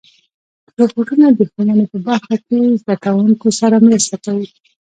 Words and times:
روبوټونه 0.77 1.25
د 1.37 1.39
ښوونې 1.51 1.85
په 1.91 1.97
برخه 2.07 2.35
کې 2.45 2.59
زدهکوونکو 2.81 3.47
سره 3.59 3.75
مرسته 3.87 4.15
کوي. 4.25 4.47